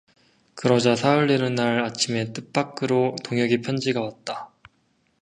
그러자 0.55 0.95
사흘 0.95 1.27
되는 1.27 1.53
날 1.53 1.83
아침에 1.85 2.33
뜻밖으로 2.33 3.15
동혁의 3.23 3.61
편지가 3.61 4.01
왔다. 4.01 4.49